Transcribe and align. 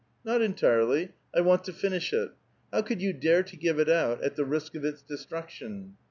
"Not 0.25 0.41
entirely; 0.41 1.11
I 1.35 1.41
want 1.41 1.63
to 1.65 1.71
finish 1.71 2.11
it. 2.11 2.31
How 2.73 2.81
could 2.81 3.03
you 3.03 3.13
dare 3.13 3.43
to 3.43 3.55
give 3.55 3.77
it 3.77 3.87
out 3.87 4.23
at 4.23 4.35
the 4.35 4.45
risk 4.45 4.73
of 4.73 4.83
its 4.83 5.03
destruction 5.03 5.95